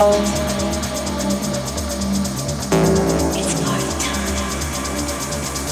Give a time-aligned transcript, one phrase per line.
[0.00, 0.06] It's
[3.64, 4.36] my time.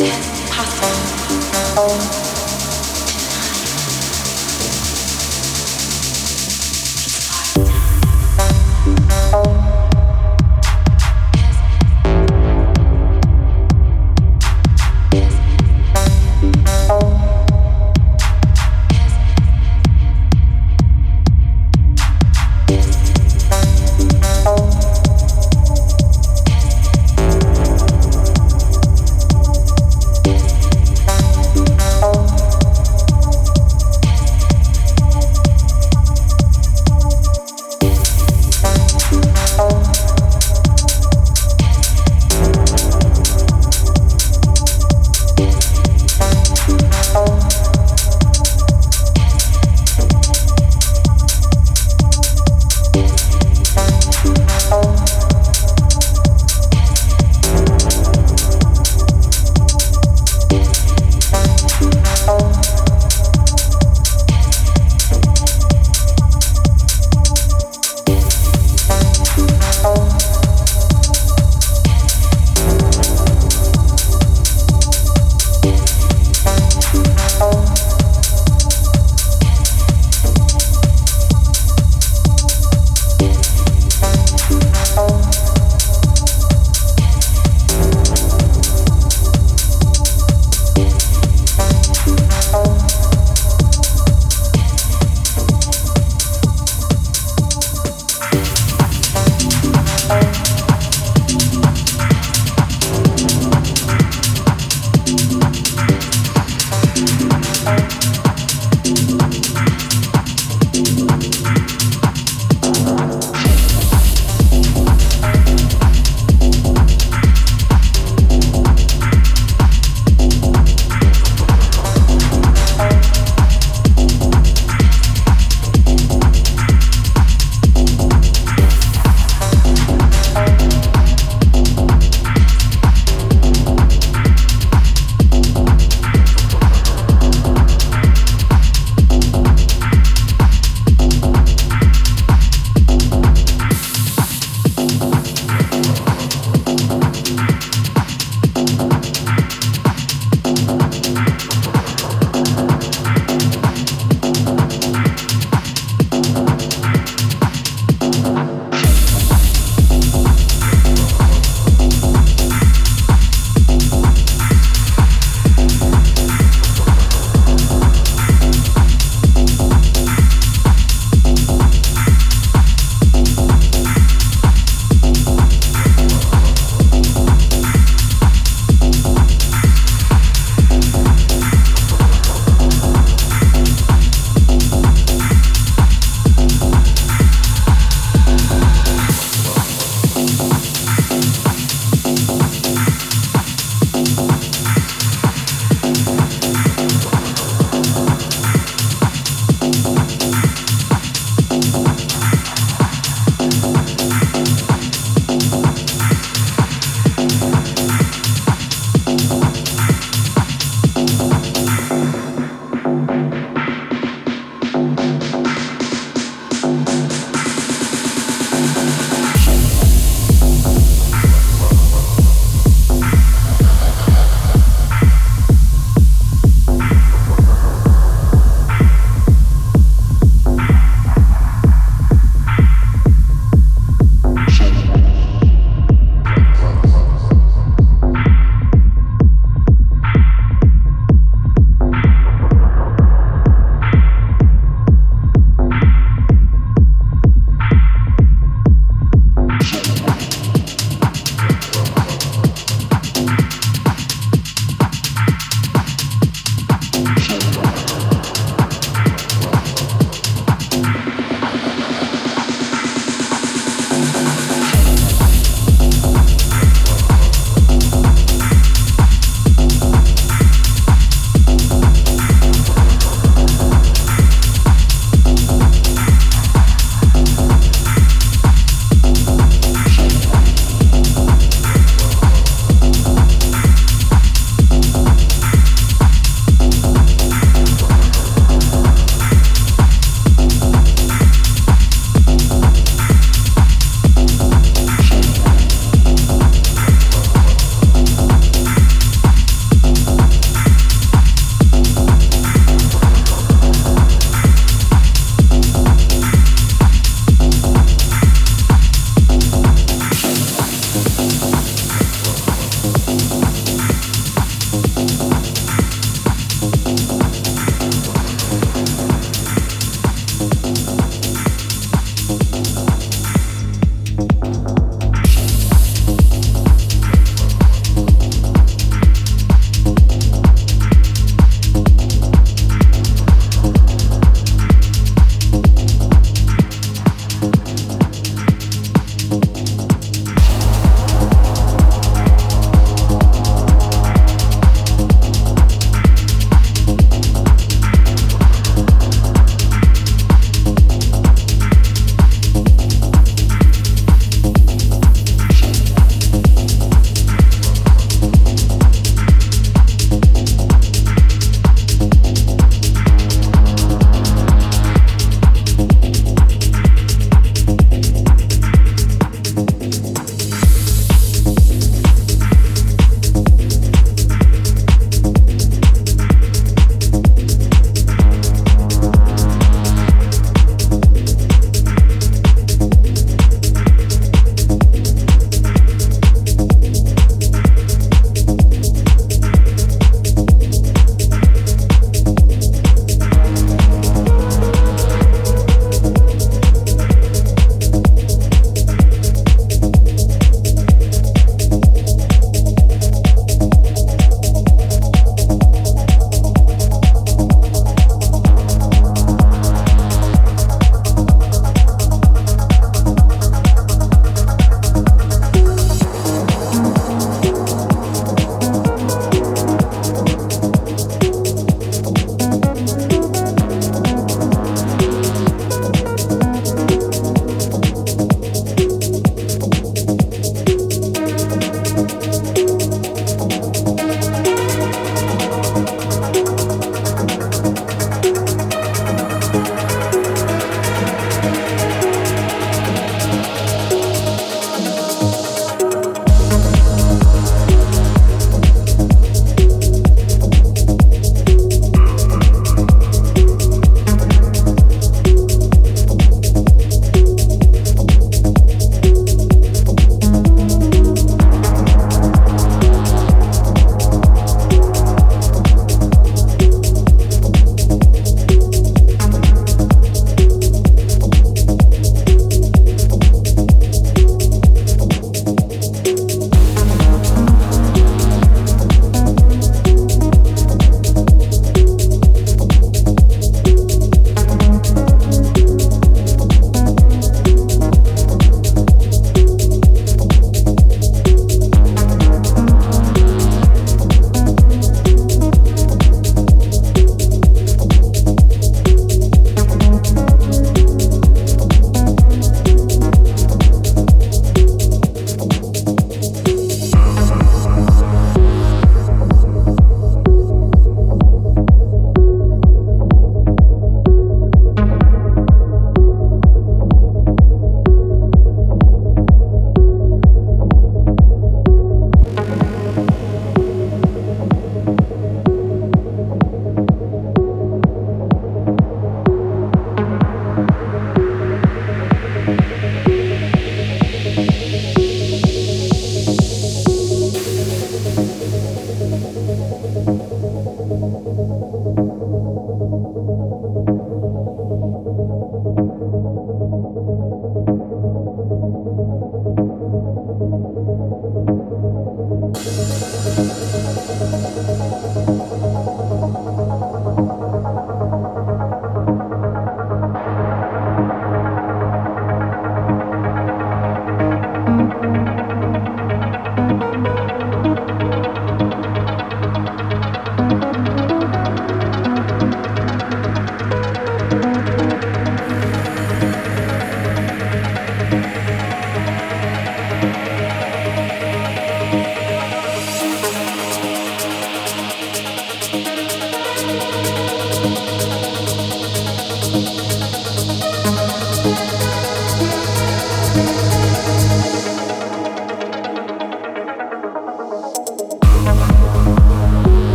[0.00, 2.27] It's possible.